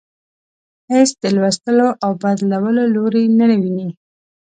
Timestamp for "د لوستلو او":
1.21-2.11